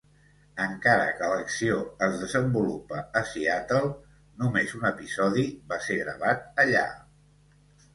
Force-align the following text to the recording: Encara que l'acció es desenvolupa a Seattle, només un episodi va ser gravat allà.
Encara 0.63 1.03
que 1.19 1.27
l'acció 1.33 1.75
es 2.07 2.17
desenvolupa 2.23 3.03
a 3.23 3.25
Seattle, 3.35 3.95
només 4.43 4.77
un 4.83 4.93
episodi 4.95 5.49
va 5.75 5.83
ser 5.91 6.05
gravat 6.05 6.55
allà. 6.67 6.89